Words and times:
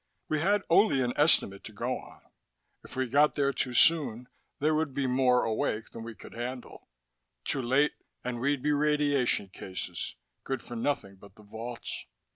We 0.29 0.39
had 0.39 0.63
only 0.67 1.01
an 1.03 1.13
estimate 1.15 1.63
to 1.65 1.71
go 1.71 1.95
on. 1.99 2.21
If 2.83 2.95
we 2.95 3.07
got 3.07 3.35
there 3.35 3.53
too 3.53 3.75
soon, 3.75 4.29
there 4.57 4.73
would 4.73 4.95
be 4.95 5.05
more 5.05 5.43
awake 5.43 5.91
than 5.91 6.01
we 6.03 6.15
could 6.15 6.33
handle. 6.33 6.87
Too 7.45 7.61
late 7.61 7.93
and 8.23 8.39
we'd 8.41 8.63
be 8.63 8.71
radiation 8.71 9.49
cases, 9.49 10.15
good 10.43 10.63
for 10.63 10.75
nothing 10.75 11.17
but 11.17 11.35
the 11.35 11.43
vaults. 11.43 12.07